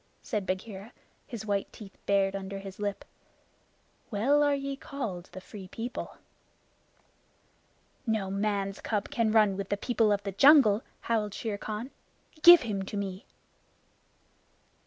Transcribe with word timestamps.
said 0.23 0.47
Bagheera, 0.47 0.93
his 1.27 1.45
white 1.45 1.71
teeth 1.71 1.95
bared 2.07 2.35
under 2.35 2.57
his 2.57 2.79
lip. 2.79 3.05
"Well 4.09 4.41
are 4.41 4.55
ye 4.55 4.75
called 4.75 5.25
the 5.31 5.39
Free 5.39 5.67
People!" 5.67 6.17
"No 8.07 8.31
man's 8.31 8.81
cub 8.81 9.11
can 9.11 9.31
run 9.31 9.55
with 9.57 9.69
the 9.69 9.77
people 9.77 10.11
of 10.11 10.23
the 10.23 10.31
jungle," 10.31 10.81
howled 11.01 11.35
Shere 11.35 11.59
Khan. 11.59 11.91
"Give 12.41 12.61
him 12.61 12.81
to 12.81 12.97
me!" 12.97 13.27